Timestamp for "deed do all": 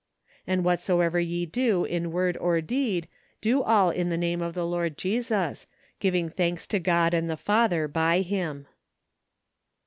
2.59-3.91